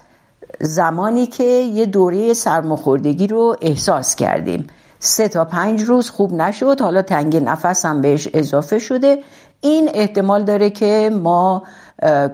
زمانی 0.59 1.27
که 1.27 1.43
یه 1.43 1.85
دوره 1.85 2.33
سرماخوردگی 2.33 3.27
رو 3.27 3.55
احساس 3.61 4.15
کردیم. 4.15 4.67
سه 4.99 5.27
تا 5.27 5.45
پنج 5.45 5.81
روز 5.81 6.09
خوب 6.09 6.33
نشد 6.33 6.81
حالا 6.81 7.01
تنگی 7.01 7.39
نفس 7.39 7.85
هم 7.85 8.01
بهش 8.01 8.27
اضافه 8.33 8.79
شده. 8.79 9.23
این 9.61 9.89
احتمال 9.93 10.43
داره 10.43 10.69
که 10.69 11.11
ما 11.13 11.63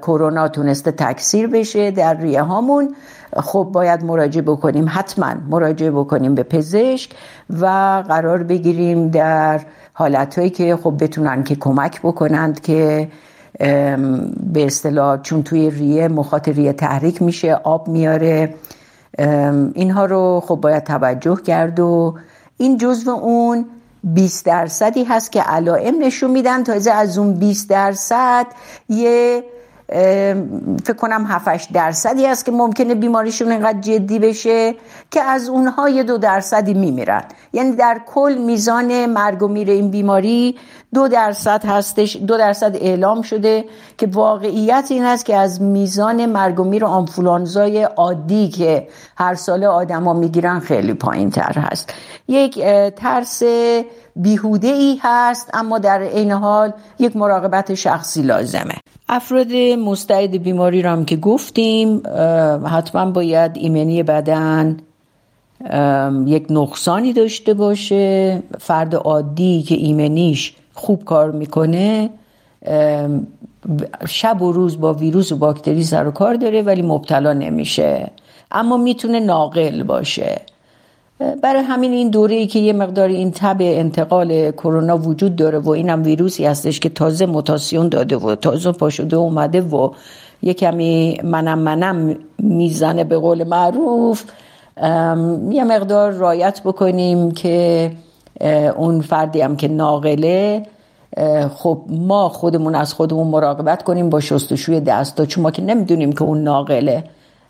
کرونا 0.02 0.48
تونسته 0.48 0.92
تکثیر 0.92 1.48
بشه 1.48 1.92
در 1.92 2.18
ریه 2.18 2.42
هامون. 2.42 2.96
خب 3.36 3.70
باید 3.74 4.04
مراجعه 4.04 4.42
بکنیم 4.42 4.86
حتما 4.90 5.34
مراجعه 5.50 5.92
بکنیم 5.92 6.36
به 6.36 6.44
پزشک 6.44 7.12
و 7.60 7.66
قرار 8.08 8.44
بگیریم 8.44 9.10
در 9.10 9.62
حالتهایی 9.94 10.50
که 10.50 10.76
خب 10.76 11.04
بتونن 11.04 11.44
که 11.44 11.56
کمک 11.56 12.02
بکنند 12.02 12.62
که 12.62 13.10
به 14.54 14.66
اصطلاح 14.66 15.22
چون 15.22 15.44
توی 15.44 15.70
ریه 15.70 16.08
مخاط 16.08 16.50
ریه 16.50 16.74
تحریک 16.74 17.22
میشه 17.22 17.54
آب 17.54 17.88
میاره. 17.88 18.56
اینها 19.74 20.06
رو 20.06 20.44
خب 20.48 20.56
باید 20.56 20.84
توجه 20.84 21.36
کرد 21.36 21.80
و 21.80 22.16
این 22.58 22.78
جزو 22.78 23.12
اون 23.12 23.66
20 24.04 24.46
درصدی 24.46 25.04
هست 25.04 25.32
که 25.32 25.42
علائم 25.42 25.96
نشون 26.00 26.32
میدن. 26.32 26.64
تازه 26.64 26.92
از 26.92 27.18
اون 27.18 27.34
20 27.34 27.70
درصد 27.70 28.46
یه 28.90 29.44
فکر 29.88 30.94
کنم 30.98 31.26
7 31.28 31.74
درصدی 31.74 32.26
هست 32.26 32.46
که 32.46 32.52
ممکنه 32.52 32.96
بیماریشون 32.96 33.52
اینقدر 33.52 33.80
جدی 33.80 34.20
بشه 34.20 34.76
که 35.12 35.22
از 35.22 35.50
اونها 35.50 35.90
یه 35.90 36.04
دو 36.04 36.18
درصدی 36.18 36.74
میمیرن. 36.74 37.24
یعنی 37.54 37.72
در 37.72 38.02
کل 38.06 38.38
میزان 38.38 39.06
مرگ 39.06 39.44
و 39.44 39.48
میر 39.48 39.70
این 39.70 39.92
بیماری 39.92 40.56
دو 40.94 41.08
درصد 41.08 41.66
هستش 41.66 42.18
دو 42.18 42.38
درصد 42.38 42.76
اعلام 42.76 43.22
شده 43.22 43.66
که 43.98 44.08
واقعیت 44.08 44.88
این 44.90 45.04
است 45.04 45.26
که 45.26 45.36
از 45.36 45.62
میزان 45.62 46.26
مرگ 46.26 46.60
و 46.60 46.64
میر 46.64 46.86
آنفولانزای 46.86 47.84
عادی 47.84 48.50
که 48.50 48.88
هر 49.18 49.36
سال 49.36 49.64
آدما 49.64 50.14
می‌گیرن 50.14 50.60
خیلی 50.60 50.94
پایین 50.94 51.30
تر 51.30 51.54
هست. 51.60 51.94
یک 52.28 52.60
ترس 52.96 53.44
بیهوده 54.16 54.68
ای 54.68 55.00
هست 55.02 55.50
اما 55.54 55.80
در 55.80 56.00
این 56.00 56.32
حال 56.32 56.74
یک 57.00 57.16
مراقبت 57.16 57.74
شخصی 57.74 58.22
لازمه. 58.22 58.74
افراد 59.10 59.52
مستعد 59.86 60.44
بیماری 60.44 60.82
را 60.82 60.92
هم 60.92 61.06
که 61.06 61.16
گفتیم 61.16 62.02
حتما 62.66 63.12
باید 63.12 63.52
ایمنی 63.56 64.04
بدن 64.04 64.78
یک 66.26 66.48
نقصانی 66.50 67.14
داشته 67.14 67.54
باشه. 67.54 68.44
فرد 68.60 68.96
عادی 68.96 69.64
که 69.64 69.76
ایمنیش 69.76 70.56
خوب 70.78 71.06
کار 71.06 71.32
می‌کنه 71.32 72.10
شب 74.08 74.42
و 74.42 74.52
روز 74.52 74.80
با 74.80 74.94
ویروس 74.94 75.32
و 75.32 75.36
باکتری 75.36 75.84
سر 75.84 76.08
و 76.08 76.12
کار 76.12 76.34
داره 76.34 76.62
ولی 76.62 76.82
مبتلا 76.82 77.34
نمیشه. 77.34 78.12
اما 78.52 78.78
می‌تونه 78.78 79.20
ناقل 79.20 79.84
باشه. 79.84 80.42
برای 81.42 81.62
همین 81.62 81.92
این 81.92 82.10
دوره 82.10 82.36
ای 82.36 82.48
که 82.48 82.60
یه 82.60 82.74
مقدار 82.74 83.10
این 83.10 83.32
تب 83.32 83.58
انتقال 83.60 84.52
کرونا 84.52 84.98
وجود 84.98 85.36
داره 85.36 85.60
و 85.60 85.70
اینم 85.70 86.04
ویروسی 86.04 86.46
هستش 86.46 86.80
که 86.80 86.90
تازه 86.90 87.26
موتاسیون 87.26 87.90
داده 87.90 88.18
و 88.18 88.36
تازه 88.36 88.72
پاشده 88.72 89.18
اومده 89.18 89.62
و 89.62 89.90
یه 90.42 90.54
کمی 90.54 91.20
منم 91.24 91.60
منم 91.60 92.16
می‌زنه 92.40 93.04
به 93.04 93.18
قول 93.18 93.44
معروف 93.44 94.24
یه 95.52 95.64
مقدار 95.64 96.12
رایت 96.12 96.62
بکنیم 96.66 97.32
که 97.32 97.92
اون 98.78 99.02
فردی 99.02 99.42
هم 99.42 99.56
که 99.56 99.68
ناقله 99.68 100.66
خب 101.56 101.82
ما 101.90 102.30
خودمون 102.30 102.76
از 102.76 102.94
خودمون 102.94 103.28
مراقبت 103.28 103.84
کنیم 103.84 104.10
با 104.10 104.20
شستشوی 104.20 104.80
دستا 104.80 105.26
چون 105.26 105.44
ما 105.44 105.52
که 105.52 105.62
نمی‌دونیم 105.62 106.12
که 106.12 106.22
اون 106.22 106.44
ناقله. 106.44 107.04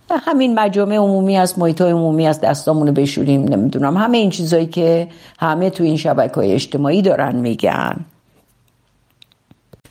همین 0.10 0.60
مجامع 0.60 0.96
عمومی 0.96 1.38
است 1.38 1.60
محیط 1.60 1.82
عمومی 1.82 2.28
است 2.28 2.42
دستامونو 2.42 2.92
بشوریم 2.92 3.44
نمی‌دونم. 3.44 3.98
همه 3.98 4.18
این 4.18 4.30
چیزایی 4.30 4.66
که 4.66 5.08
همه 5.40 5.70
تو 5.70 5.84
این 5.84 5.98
شبکه 5.98 6.36
های 6.36 6.52
اجتماعی 6.54 7.02
دارن 7.02 7.36
میگن. 7.36 8.06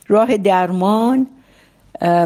راه 0.07 0.37
درمان 0.37 1.27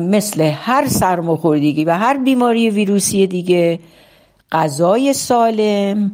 مثل 0.01 0.41
هر 0.41 0.87
سرماخوردگی 0.87 1.85
و 1.85 1.91
هر 1.97 2.17
بیماری 2.17 2.69
ویروسی 2.69 3.27
دیگه 3.27 3.79
غذای 4.51 5.13
سالم 5.13 6.11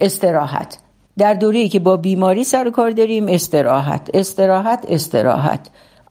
استراحت. 0.00 0.78
در 1.18 1.34
دوره 1.34 1.68
که 1.68 1.78
با 1.78 1.96
بیماری 1.96 2.44
سر 2.44 2.70
کار 2.70 2.90
داریم 2.90 3.26
استراحت 3.28 4.10
استراحت 4.14 4.84
استراحت. 4.88 5.60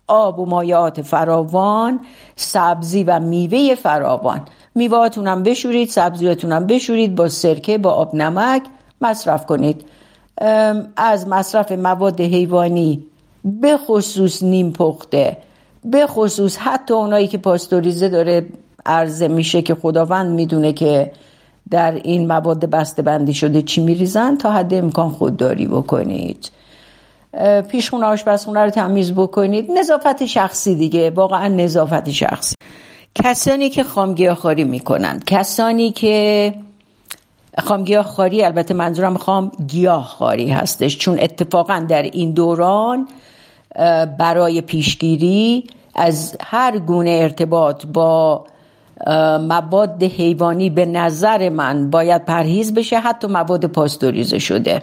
آب 0.07 0.39
و 0.39 0.45
مایعات 0.45 1.01
فراوان 1.01 1.99
سبزی 2.35 3.03
و 3.03 3.19
میوه 3.19 3.75
فراوان. 3.75 4.41
میوهاتونم 4.75 5.43
بشورید 5.43 5.89
سبزیاتونم 5.89 6.67
بشورید 6.67 7.15
با 7.15 7.29
سرکه 7.29 7.77
با 7.77 7.91
آب 7.91 8.15
نمک 8.15 8.61
مصرف 9.01 9.45
کنید. 9.45 9.85
از 10.95 11.27
مصرف 11.27 11.71
مواد 11.71 12.21
حیوانی 12.21 13.05
به 13.43 13.77
خصوص 13.77 14.43
نیم 14.43 14.71
پخته 14.71 15.37
به 15.85 16.07
خصوص 16.07 16.57
حتی 16.57 16.93
اونایی 16.93 17.27
که 17.27 17.37
پاستوریزه 17.37 18.09
داره 18.09 18.45
عرضه 18.85 19.27
میشه 19.27 19.61
که 19.61 19.75
خداوند 19.75 20.31
می‌دونه 20.31 20.73
که 20.73 21.11
در 21.71 21.91
این 21.91 22.27
مواد 22.27 22.65
بسته 22.65 23.01
بندی 23.01 23.33
شده 23.33 23.61
چی 23.61 23.81
میریزن؟ 23.81 24.37
تا 24.37 24.51
حد 24.51 24.73
امکان 24.73 25.09
خودداری 25.09 25.65
بکنید. 25.65 26.51
پیشخونه 27.69 28.05
آشپزخونه 28.05 28.59
رو 28.59 28.69
تمیز 28.69 29.13
بکنید. 29.13 29.71
نظافت 29.71 30.25
شخصی 30.25 30.75
دیگه 30.75 31.09
واقعا 31.09 31.47
نظافت 31.47 32.09
شخصی. 32.09 32.55
کسانی 33.23 33.69
که 33.69 33.83
خامگیاه 33.83 34.35
خاری 34.35 34.63
می‌کنن 34.63 35.19
کسانی 35.25 35.91
که 35.91 36.53
خامگیاه 37.63 38.05
خاری 38.05 38.43
البته 38.43 38.73
منظورم 38.73 39.17
خام 39.17 39.51
گیاه 39.67 40.03
خاری 40.03 40.49
هستش 40.49 40.97
چون 40.97 41.19
اتفاقا 41.19 41.85
در 41.89 42.01
این 42.01 42.31
دوران 42.31 43.07
برای 44.17 44.61
پیشگیری 44.61 45.63
از 45.95 46.37
هر 46.41 46.79
گونه 46.79 47.09
ارتباط 47.09 47.85
با 47.85 48.45
مواد 49.39 50.03
حیوانی 50.03 50.69
به 50.69 50.85
نظر 50.85 51.49
من 51.49 51.89
باید 51.89 52.25
پرهیز 52.25 52.73
بشه 52.73 52.99
حتی 52.99 53.27
مواد 53.27 53.65
پاستوریزه 53.65 54.39
شده. 54.39 54.81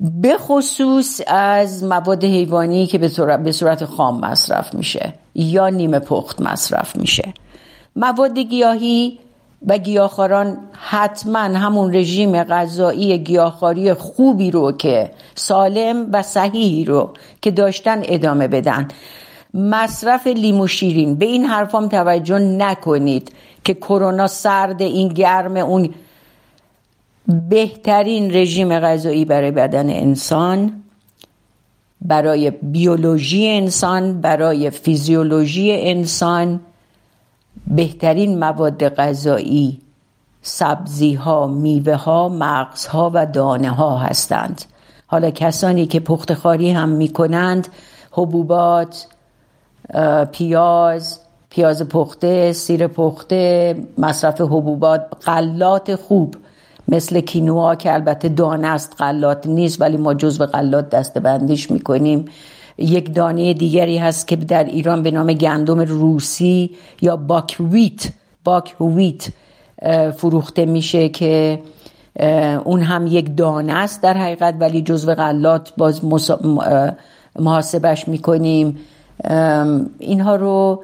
به 0.00 0.38
خصوص 0.38 1.20
از 1.26 1.84
مواد 1.84 2.24
حیوانی 2.24 2.86
که 2.86 2.98
به 3.44 3.52
صورت 3.52 3.84
خام 3.84 4.20
مصرف 4.20 4.74
میشه 4.74 5.14
یا 5.34 5.68
نیمه 5.68 5.98
پخت 5.98 6.40
مصرف 6.40 6.96
میشه. 6.96 7.34
مواد 7.96 8.38
گیاهی 8.38 9.18
و 9.66 9.78
گیاهخواران 9.78 10.58
حتما 10.72 11.38
همون 11.38 11.94
رژیم 11.96 12.44
غذایی 12.44 13.18
گیاهخواری 13.18 13.94
خوبی 13.94 14.50
رو 14.50 14.72
که 14.72 15.10
سالم 15.34 16.06
و 16.12 16.22
صحیحی 16.22 16.84
رو 16.84 17.10
که 17.42 17.50
داشتن 17.50 18.02
ادامه 18.04 18.48
بدن. 18.48 18.88
مصرف 19.54 20.26
لیمو 20.26 20.66
شیرین. 20.66 21.14
به 21.14 21.26
این 21.26 21.44
حرفام 21.44 21.88
توجه 21.88 22.38
نکنید 22.38 23.32
که 23.64 23.74
کرونا 23.74 24.26
سرد 24.26 24.82
این 24.82 25.08
گرم 25.08 25.56
اون 25.56 25.94
بهترین 27.48 28.34
رژیم 28.34 28.80
غذایی 28.80 29.24
برای 29.24 29.50
بدن 29.50 29.90
انسان 29.90 30.82
برای 32.02 32.50
بیولوژی 32.50 33.48
انسان 33.48 34.20
برای 34.20 34.70
فیزیولوژی 34.70 35.72
انسان 35.72 36.60
بهترین 37.66 38.38
مواد 38.38 38.88
غذایی 38.88 39.80
سبزی 40.42 41.14
ها 41.14 41.46
میوه 41.46 41.94
ها 41.94 42.28
مغز 42.28 42.86
ها 42.86 43.10
و 43.14 43.26
دانه 43.26 43.70
ها 43.70 43.98
هستند. 43.98 44.64
حالا 45.06 45.30
کسانی 45.30 45.86
که 45.86 46.00
پختخاری 46.00 46.70
هم 46.70 46.88
می 46.88 47.08
کنند 47.08 47.68
حبوبات 48.10 49.06
پیاز 50.32 51.20
پیاز 51.50 51.82
پخته 51.82 52.52
سیر 52.52 52.86
پخته 52.86 53.76
مصرف 53.98 54.40
حبوبات 54.40 55.06
غلات 55.26 55.94
خوب. 55.94 56.34
مثل 56.88 57.20
کینوا 57.20 57.74
که 57.74 57.94
البته 57.94 58.28
دانه 58.28 58.68
است 58.68 58.96
غلات 58.98 59.46
نیست 59.46 59.80
ولی 59.80 59.96
ما 59.96 60.14
جزو 60.14 60.46
غلات 60.46 60.90
دسته 60.90 61.20
بندیش 61.20 61.70
می‌کنیم. 61.70 62.24
یک 62.78 63.14
دانه 63.14 63.54
دیگری 63.54 63.98
هست 63.98 64.28
که 64.28 64.36
در 64.36 64.64
ایران 64.64 65.02
به 65.02 65.10
نام 65.10 65.32
گندم 65.32 65.80
روسی 65.80 66.70
یا 67.00 67.16
باکویت 67.16 68.08
باکویت 68.44 69.28
فروخته 70.16 70.64
میشه 70.64 71.08
که 71.08 71.60
اون 72.64 72.80
هم 72.80 73.06
یک 73.06 73.36
دانه 73.36 73.72
است 73.72 74.02
در 74.02 74.16
حقیقت 74.16 74.54
ولی 74.60 74.82
جزو 74.82 75.14
غلات 75.14 75.72
باز 75.76 76.00
محاسبش 77.38 78.08
می‌کنیم. 78.08 78.78
اینها 79.98 80.36
رو 80.36 80.82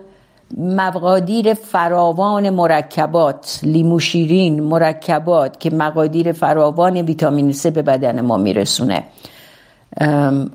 مقادیر 0.59 1.55
فراوان 1.55 2.51
مرکبات 2.51 3.61
لیمو 3.62 3.99
شیرین 3.99 4.62
مرکبات 4.62 5.61
که 5.61 5.70
مقادیر 5.70 6.33
فراوان 6.33 6.96
ویتامین 6.96 7.53
C 7.53 7.66
به 7.66 7.83
بدن 7.83 8.20
ما 8.20 8.37
میرسونه. 8.37 9.05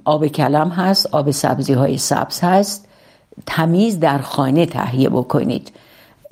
آب 0.06 0.28
کلم 0.28 0.70
هست 0.70 1.16
آب 1.16 1.32
سبزی 1.32 1.74
های 1.74 1.98
سبز 1.98 2.40
هست. 2.44 2.88
تمیز 3.46 4.00
در 4.00 4.18
خانه 4.18 4.66
تهیه 4.66 5.10
بکنید. 5.10 5.72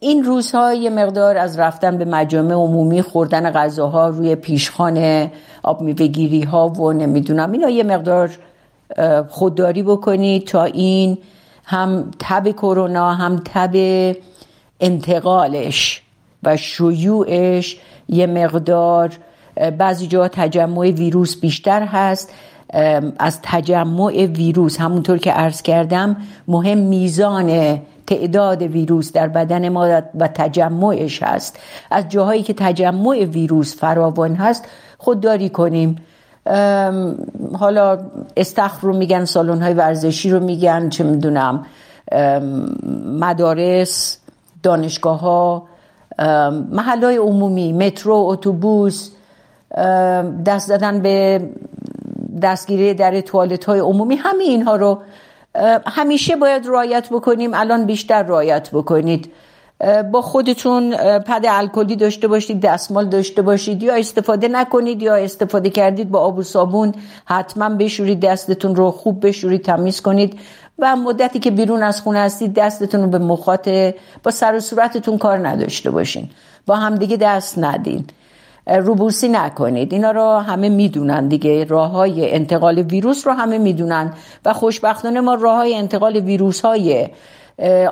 این 0.02 0.24
روزها 0.24 0.74
یه 0.74 0.90
مقدار 0.90 1.38
از 1.38 1.60
رفتن 1.60 1.98
به 1.98 2.06
مجامع 2.06 2.54
عمومی 2.54 3.02
خوردن 3.02 3.52
غذاها 3.52 4.08
روی 4.08 4.36
پیشخانه 4.36 5.32
آب 5.64 5.82
میوهگیری 5.82 6.42
ها 6.42 6.68
و 6.70 6.94
نمی‌دونم 6.94 7.52
اینا 7.52 7.70
یه 7.70 7.84
مقدار 7.84 8.30
خودداری 9.30 9.84
بکنید 9.84 10.48
تا 10.48 10.64
این 10.64 11.18
هم 11.70 12.12
تب 12.20 12.52
کرونا 12.52 13.14
هم 13.14 13.42
تب 13.46 13.76
انتقالش 14.80 16.02
و 16.44 16.58
شیوعش 16.58 17.78
یه 18.08 18.28
مقدار 18.28 19.10
بعضی 19.78 20.08
جا 20.08 20.28
تجمع 20.28 20.92
ویروس 20.92 21.40
بیشتر 21.40 21.84
هست. 21.84 22.34
از 23.20 23.40
تجمع 23.44 24.26
ویروس 24.26 24.80
همونطور 24.82 25.18
که 25.18 25.32
عرض 25.32 25.62
کردم 25.62 26.18
مهم 26.48 26.78
میزان 26.78 27.82
تعداد 28.08 28.62
ویروس 28.62 29.12
در 29.12 29.28
بدن 29.28 29.70
ما 29.70 30.02
و 30.20 30.28
تجمعش 30.28 31.24
هست. 31.24 31.60
از 31.92 32.10
جاهایی 32.10 32.44
که 32.44 32.54
تجمع 32.54 33.26
ویروس 33.26 33.76
فراوان 33.76 34.36
هست 34.36 34.66
خودداری 34.98 35.50
کنیم. 35.50 35.96
حالا 37.60 37.98
استخر 38.38 38.88
رو 38.88 38.94
میگن 38.94 39.26
سالن 39.26 39.62
های 39.62 39.74
ورزشی 39.74 40.30
رو 40.30 40.40
میگن 40.40 40.90
چه 40.90 41.04
می‌دونم 41.04 41.66
مدارس 43.06 44.18
دانشگاه 44.64 45.20
ها 45.20 45.64
محل 46.72 47.04
های 47.04 47.18
عمومی 47.18 47.74
مترو 47.74 48.16
اتوبوس 48.16 49.12
دست 50.46 50.70
دادن 50.70 51.02
به 51.02 51.50
دستگیری 52.42 52.94
در 52.94 53.22
توالت 53.22 53.66
های 53.66 53.80
عمومی 53.80 54.16
همه 54.16 54.44
اینها 54.44 54.76
رو 54.76 55.02
همیشه 55.86 56.36
باید 56.36 56.66
رایت 56.66 57.10
بکنیم. 57.10 57.54
الان 57.54 57.86
بیشتر 57.86 58.24
رایت 58.24 58.70
بکنید. 58.74 59.32
با 60.12 60.22
خودتون 60.22 60.98
پد 61.20 61.46
الکلی 61.50 61.96
داشته 61.96 62.28
باشید 62.28 62.62
دستمال 62.62 63.06
داشته 63.06 63.42
باشید 63.42 63.84
یا 63.84 63.96
استفاده 63.96 64.48
نکنید 64.48 65.02
یا 65.02 65.16
استفاده 65.16 65.70
کردید 65.70 66.10
با 66.12 66.20
آب 66.20 66.38
و 66.38 66.44
صابون 66.44 66.94
حتما 67.26 67.70
بشورید 67.70 68.20
دستتون 68.20 68.76
رو 68.76 68.92
خوب 68.92 69.28
بشورید 69.28 69.62
تمیز 69.62 70.02
کنید 70.02 70.40
و 70.80 70.96
مدتی 70.96 71.40
که 71.40 71.52
بیرون 71.52 71.84
از 71.84 72.02
خونه 72.02 72.20
هستید 72.20 72.54
دستتون 72.54 73.02
رو 73.02 73.08
به 73.08 73.18
مخاط 73.18 73.70
با 74.24 74.32
سر 74.32 74.56
و 74.56 74.60
صورتتون 74.60 75.18
کار 75.18 75.48
نداشته 75.48 75.92
باشین. 75.92 76.30
با 76.66 76.76
همدیگه 76.76 77.18
دست 77.18 77.60
ندین. 77.60 78.06
روبوسی 78.68 79.28
نکنید. 79.28 79.94
اینا 79.94 80.12
رو 80.12 80.38
همه 80.38 80.70
می‌دونن 80.70 81.28
دیگه. 81.28 81.64
راه 81.64 81.92
های 81.92 82.34
انتقال 82.34 82.78
ویروس 82.80 83.28
رو 83.28 83.34
همه 83.34 83.58
می‌دونن 83.58 84.14
و 84.46 84.54
خوشبختانه 84.54 85.22
ما 85.22 85.34
راه 85.34 85.56
های 85.56 85.76
انتقال 85.76 86.16
ویروس 86.16 86.62
های 86.62 87.08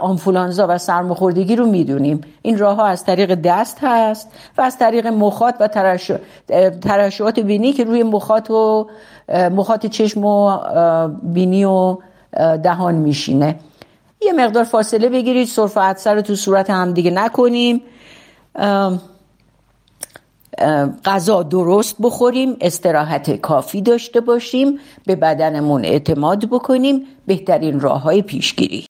آنفولانزا 0.01 0.67
و 0.69 0.77
سرماخوردگی 0.77 1.55
رو 1.55 1.65
می‌دونیم. 1.65 2.21
این 2.41 2.57
راه 2.57 2.75
ها 2.75 2.85
از 2.85 3.03
طریق 3.03 3.35
دست 3.35 3.77
هست 3.81 4.31
و 4.57 4.61
از 4.61 4.77
طریق 4.77 5.07
مخاط 5.07 5.55
و 5.59 5.67
ترشحات 6.81 7.39
بینی 7.39 7.73
که 7.73 7.83
روی 7.83 8.03
مخاط 8.03 8.51
و 8.51 8.87
مخاط 9.29 9.85
چشم 9.85 10.25
و 10.25 10.57
بینی 11.23 11.65
و 11.65 11.97
دهان 12.63 12.95
میشینه. 12.95 13.55
یه 14.21 14.33
مقدار 14.33 14.63
فاصله 14.63 15.09
بگیرید 15.09 15.47
سرفه 15.47 15.81
عدسه 15.81 16.13
رو 16.13 16.21
تو 16.21 16.35
صورت 16.35 16.69
هم 16.69 16.93
دیگه 16.93 17.11
نکنیم. 17.11 17.81
غذا 21.05 21.43
درست 21.43 21.95
بخوریم 22.01 22.57
استراحت 22.61 23.35
کافی 23.35 23.81
داشته 23.81 24.21
باشیم 24.21 24.79
به 25.05 25.15
بدنمون 25.15 25.85
اعتماد 25.85 26.45
بکنیم. 26.45 27.05
بهترین 27.27 27.79
راه 27.79 28.01
های 28.01 28.21
پیشگیری. 28.21 28.85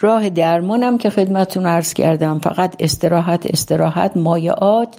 راه 0.00 0.28
درمانم 0.28 0.98
که 0.98 1.10
خدمتون 1.10 1.66
عرض 1.66 1.94
کردم. 1.94 2.38
فقط 2.38 2.76
استراحت 2.78 3.46
استراحت 3.46 4.16
مایعات 4.16 4.96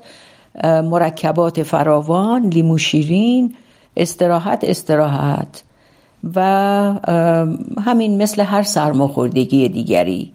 مرکبات 0.64 1.64
فراوان 1.64 2.46
لیمو 2.46 2.78
شیرین 2.78 3.56
استراحت 3.98 4.64
استراحت. 4.64 5.64
و 6.36 6.42
همین 7.86 8.22
مثل 8.22 8.42
هر 8.42 8.64
سرماخوردگی 8.64 9.70
دیگری. 9.70 10.32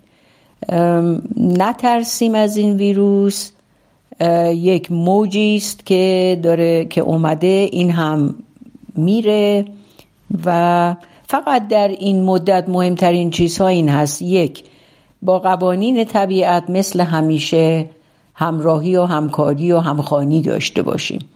نترسیم 1.37 2.35
از 2.35 2.57
این 2.57 2.77
ویروس. 2.77 3.51
یک 4.55 4.93
موجی 4.93 5.57
است 5.57 5.87
که 5.87 6.41
داره 6.43 6.85
که 6.85 7.01
اومده 7.01 7.69
این 7.73 7.91
هم 7.91 8.35
میره 8.95 9.65
و 10.45 10.97
فقط 11.31 11.69
در 11.69 11.89
این 11.89 12.25
مدت 12.25 12.69
مهمترین 12.69 13.31
چیزها 13.31 13.67
این 13.67 13.89
هست. 13.89 14.23
یک 14.23 14.65
با 15.23 15.39
قوانین 15.39 16.05
طبیعت 16.05 16.71
مثل 16.71 17.01
همیشه 17.01 17.91
همراهی 18.35 18.97
و 18.97 19.05
همکاری 19.05 19.73
و 19.73 19.79
همخانی 19.79 20.43
داشته 20.43 20.83
باشیم. 20.83 21.29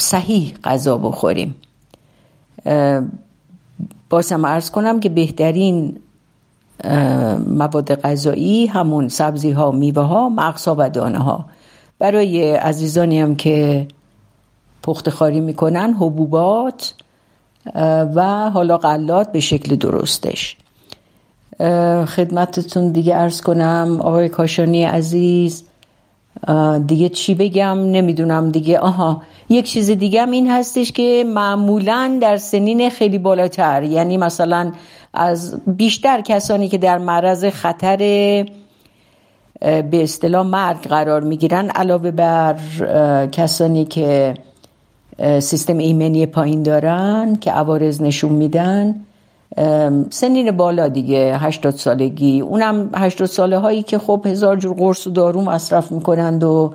صحیح 0.00 0.54
غذا 0.64 0.98
بخوریم. 0.98 1.54
بازم 4.10 4.44
ارز 4.44 4.70
کنم 4.70 5.00
که 5.00 5.08
بهترین 5.08 5.96
مواد 7.46 7.94
غذایی 7.94 8.66
همون 8.66 9.08
سبزی 9.08 9.50
ها 9.50 9.70
میوه 9.70 10.02
ها 10.02 10.28
مغزها 10.28 10.74
و 10.78 10.90
دانه 10.90 11.18
ها 11.18 11.44
برای 11.98 12.52
عزیزانی 12.52 13.20
هم 13.20 13.36
که 13.36 13.88
پخت 14.82 15.10
خاری 15.10 15.40
می‌کنن 15.40 15.94
حبوبات 15.94 16.94
و 18.14 18.50
حالا 18.50 18.78
غلات 18.78 19.32
به 19.32 19.40
شکل 19.40 19.76
درستش. 19.76 20.56
خدمتتون 22.06 22.92
دیگه 22.92 23.16
ارز 23.16 23.40
کنم 23.40 23.98
آقای 24.00 24.28
کاشانی 24.28 24.84
عزیز 24.84 25.64
دیگه 26.86 27.08
چی 27.08 27.34
بگم؟ 27.34 27.78
نمی‌دونم 27.78 28.50
دیگه. 28.50 28.78
آها 28.78 29.22
یک 29.48 29.64
چیز 29.64 29.90
دیگه 29.90 30.22
هم 30.22 30.30
این 30.30 30.50
هستش 30.50 30.92
که 30.92 31.24
معمولا 31.26 32.18
در 32.22 32.36
سنین 32.36 32.90
خیلی 32.90 33.18
بالاتر 33.18 33.82
یعنی 33.82 34.16
مثلا 34.16 34.72
از 35.14 35.60
بیشتر 35.66 36.20
کسانی 36.20 36.68
که 36.68 36.78
در 36.78 36.98
معرض 36.98 37.44
خطر 37.44 37.96
به 39.60 40.02
اصطلاح 40.02 40.46
مرگ 40.46 40.80
قرار 40.80 41.20
می‌گیرن 41.20 41.70
علاوه 41.70 42.10
بر 42.10 42.56
کسانی 43.32 43.84
که 43.84 44.34
سیستم 45.20 45.78
ایمنی 45.78 46.26
پایین 46.26 46.62
دارن 46.62 47.36
که 47.36 47.50
عوارض 47.50 48.02
نشون 48.02 48.32
میدن. 48.32 48.94
سنین 50.10 50.50
بالا 50.50 50.88
دیگه 50.88 51.36
80 51.38 51.74
سالگی. 51.74 52.40
اونم 52.40 52.90
80 52.94 53.28
ساله 53.28 53.58
هایی 53.58 53.82
که 53.82 53.98
خب 53.98 54.26
هزار 54.26 54.56
جور 54.56 54.76
قرص 54.76 55.06
و 55.06 55.10
دارو 55.10 55.40
مصرف 55.40 55.92
می‌کنند 55.92 56.44
و 56.44 56.74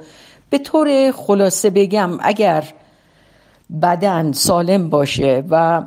به 0.49 0.57
طور 0.57 1.11
خلاصه 1.11 1.69
بگم 1.69 2.09
اگر 2.19 2.63
بدن 3.81 4.31
سالم 4.31 4.89
باشه 4.89 5.43
و 5.49 5.83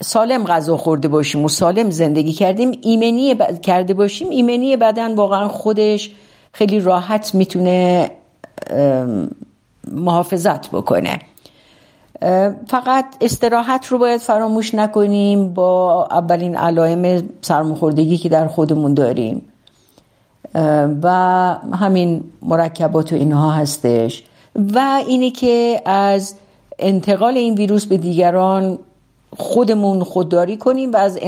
سالم 0.00 0.44
غذا 0.44 0.76
خورده 0.76 1.08
باشیم 1.08 1.44
و 1.44 1.48
سالم 1.48 1.90
زندگی 1.90 2.32
کردیم 2.32 2.78
ایمنی 2.82 3.36
کرده 3.62 3.94
باشیم 3.94 4.30
ایمنی 4.30 4.76
بدن 4.76 5.14
واقعا 5.14 5.48
خودش 5.48 6.10
خیلی 6.52 6.80
راحت 6.80 7.34
می‌تونه 7.34 8.10
محافظت 9.90 10.70
بکنه. 10.70 11.18
فقط 12.68 13.04
استراحت 13.20 13.86
رو 13.86 13.98
باید 13.98 14.20
فراموش 14.20 14.74
نکنیم 14.74 15.54
با 15.54 16.06
اولین 16.10 16.56
علائم 16.56 17.28
سرماخوردگی 17.40 18.18
که 18.18 18.28
در 18.28 18.48
خودمون 18.48 18.94
داریم. 18.94 19.42
و 21.02 21.08
همین 21.72 22.24
مرکبات 22.42 23.12
و 23.12 23.16
اینها 23.16 23.50
هستش. 23.50 24.24
و 24.74 25.02
اینه 25.06 25.30
که 25.30 25.82
از 25.84 26.34
انتقال 26.78 27.36
این 27.36 27.54
ویروس 27.54 27.86
به 27.86 27.96
دیگران 27.96 28.78
خودمون 29.36 30.04
خودداری 30.04 30.56
کنیم 30.56 30.92
و 30.92 30.96
از 30.96 31.18